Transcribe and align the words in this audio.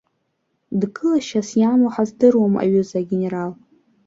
Дкылашьас 0.79 1.49
иамоу 1.59 1.91
ҳаздыруам, 1.95 2.53
аҩыза 2.61 2.97
агенерал. 3.01 3.51